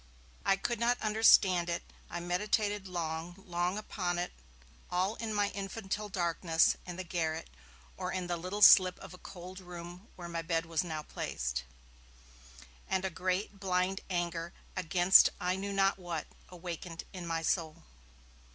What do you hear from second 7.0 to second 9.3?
garret, or in the little slip of a